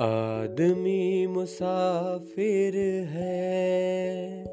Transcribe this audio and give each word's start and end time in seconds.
आदमी 0.00 1.26
मुसाफिर 1.26 2.74
है। 3.04 4.44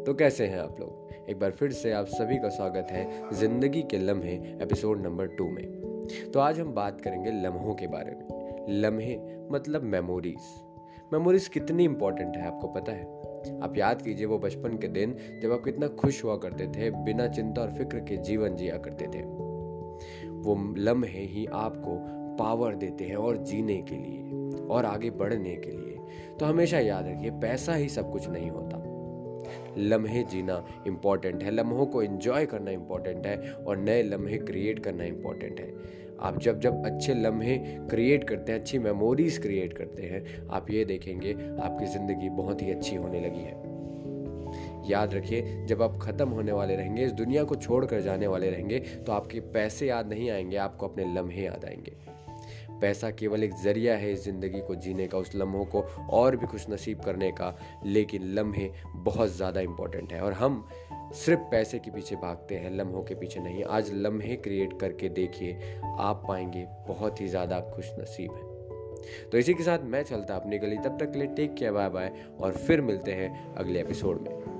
तो 0.05 0.15
कैसे 0.15 0.47
हैं 0.47 0.59
आप 0.59 0.77
लोग? 0.80 1.09
एक 1.30 1.38
बार 1.38 1.51
फिर 1.51 1.73
से 1.73 1.92
आप 1.92 2.06
सभी 2.06 2.37
का 2.37 2.48
स्वागत 2.48 2.87
है 2.91 3.33
ज़िंदगी 3.33 3.83
के 3.83 3.98
लम्हे 3.98 4.34
एपिसोड 4.34 5.02
नंबर 5.02 5.27
टू 5.27 5.48
में। 5.48 5.83
तो 6.34 6.41
आज 6.41 6.60
हम 6.60 6.73
बात 6.73 7.01
करेंगे 7.01 7.30
लम्हों 7.30 7.74
के 7.74 7.87
बारे 7.87 8.10
में। 8.10 8.41
लम्हे 8.69 9.21
मतलब 9.51 9.83
मेमोरीज 9.83 10.39
मेमोरीज 11.12 11.48
कितनी 11.48 11.84
इंपॉर्टेंट 11.84 12.37
है, 12.37 12.47
आपको 12.47 12.69
पता 12.69 12.93
है? 12.93 13.03
आप 13.62 13.75
याद 13.77 14.03
कीजिए, 14.03 14.27
वो 14.27 14.39
बचपन 14.39 14.77
के 14.77 14.89
दिन 14.89 15.16
जब 15.43 15.53
आप 15.53 15.62
कितना 15.65 15.89
खुश 15.89 16.25
हुआ 16.25 16.37
करते 16.37 16.67
थे, 16.67 16.91
बिना 16.91 17.29
चिंता 17.29 17.62
और 17.62 17.70
फ़िक्र 17.70 18.01
के 18.01 18.17
जीवन 18.17 18.56
जिया 18.56 18.77
करते 18.77 19.06
थे। 19.06 19.23
वो 20.33 20.75
लम्हे 20.77 21.20
ही 21.20 21.47
आपको 21.47 21.98
पावर 22.37 22.75
देते 22.75 23.05
हैं 23.05 23.17
और 23.17 23.37
जीने 23.37 23.83
के 23.83 23.95
लिए 23.95 24.48
और 24.67 24.84
आगे 24.84 25.11
बढ़ने 25.11 25.56
के 25.56 25.70
लिए। 25.70 25.98
तो 26.41 26.47
हमेशा 26.47 26.79
याद 26.79 27.06
रखिए, 27.09 27.31
पैसा 27.31 27.75
ही 27.75 27.89
सब 27.89 28.12
कुछ 28.12 28.29
नहीं 28.29 28.51
होता। 28.51 28.81
लम्हे 29.78 30.23
जीना 30.23 30.64
इंपॉर्टेंट 30.87 31.42
है। 31.42 31.50
लम्हों 31.50 31.87
को 31.87 32.02
एंजॉय 32.02 32.46
करना 32.46 32.70
इंपॉर्टेंट 32.70 33.27
है 33.27 33.52
और 33.52 33.77
नए 33.77 34.02
लम्हे 34.02 34.38
क्रिएट 34.38 34.78
करना 34.78 35.05
इंपॉर्टेंट 35.05 35.60
है। 35.60 36.00
आप 36.20 36.39
जब 36.39 36.61
जब 36.61 36.84
अच्छे 36.86 37.14
लम्हे 37.14 37.56
क्रिएट 37.91 38.25
करते 38.25 38.52
हैं, 38.52 38.58
अच्छी 38.61 38.78
मेमोरीज 38.78 39.39
क्रिएट 39.39 39.72
करते 39.72 40.02
हैं, 40.02 40.48
आप 40.48 40.70
ये 40.70 40.84
देखेंगे, 40.84 41.33
आपकी 41.33 41.86
ज़िंदगी 41.86 42.28
बहुत 42.30 42.62
ही 42.62 42.70
अच्छी 42.70 42.97
होने 42.97 43.20
लगी 43.20 43.41
है। 43.41 43.61
याद 44.91 45.14
रखिए, 45.14 45.64
जब 45.67 45.83
आप 45.83 45.98
ख़त्म 46.02 46.28
होने 46.28 46.52
वाले 46.52 46.77
रहेंगे, 46.77 47.05
इस 47.05 47.12
दुनिया 47.12 47.45
को 47.45 47.55
छोड़ 47.55 47.84
कर 47.86 48.00
जाने 48.00 48.27
वाले 48.27 48.50
रहेंगे 48.50 48.78
तो 48.78 49.12
आपके 49.12 49.41
पैसे 49.52 49.86
याद 49.86 50.08
नहीं 50.08 50.30
आएँगे, 50.30 50.56
आपको 50.56 50.89
अपने 50.89 51.14
लम्हे 51.14 51.45
याद 51.45 51.64
आएँगे। 51.64 51.92
पैसा 52.83 53.11
केवल 53.11 53.44
एक 53.44 53.55
ज़रिया 53.55 53.97
है 53.97 54.12
इस 54.12 54.25
ज़िंदगी 54.25 54.61
को 54.61 54.75
जीने 54.75 55.06
का, 55.06 55.19
उस 55.19 55.34
लम्हों 55.34 55.64
को 55.64 55.83
और 56.11 56.36
भी 56.36 56.47
खुश 56.47 56.66
नसीब 56.70 57.00
करने 57.00 57.30
का, 57.33 57.55
लेकिन 57.86 58.22
लम्हे 58.34 58.70
बहुत 58.94 59.30
ज़्यादा 59.30 59.61
इम्पोर्टेंट 59.61 60.12
है। 60.12 60.20
और 60.20 60.33
हम 60.33 60.69
सिर्फ़ 61.14 61.41
पैसे 61.41 61.78
के 61.78 61.91
पीछे 61.91 62.16
भागते 62.16 62.55
हैं, 62.55 62.70
लम्हों 62.70 63.02
के 63.02 63.14
पीछे 63.14 63.41
नहीं। 63.41 63.64
आज 63.64 63.91
लम्हे 63.94 64.36
क्रिएट 64.36 64.78
करके 64.80 65.08
देखिए, 65.08 65.80
आप 65.84 66.24
पाएँगे 66.28 66.66
बहुत 66.89 67.20
ही 67.20 67.28
ज़्यादा 67.28 67.61
खुश 67.74 67.92
नसीब 67.98 68.33
है। 68.33 68.50
तो 69.30 69.39
इसी 69.39 69.55
के 69.55 69.62
साथ 69.62 69.84
मैं 69.84 70.02
चलता 70.02 70.36
अपनी 70.36 70.58
गली, 70.58 70.77
तब 70.77 70.98
तक 71.00 71.12
के 71.12 71.19
लिए 71.19 71.28
टेक 71.28 71.55
केयर 71.55 71.72
बाय 71.72 71.89
बाय 71.89 72.12
और 72.41 72.52
फिर 72.52 72.80
मिलते 72.80 73.12
हैं 73.12 73.55
अगले 73.55 73.80
एपिसोड 73.80 74.20
में। 74.20 74.52